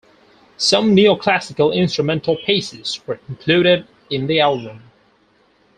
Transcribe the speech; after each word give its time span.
Some 0.57 0.95
neoclassical 0.95 1.75
instrumental 1.75 2.35
pieces 2.35 2.99
were 3.05 3.19
included 3.29 3.85
in 4.09 4.25
the 4.25 4.39
album. 4.39 4.81